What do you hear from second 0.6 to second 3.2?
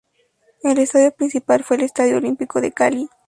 El estadio principal fue el Estadio Olímpico de Cali.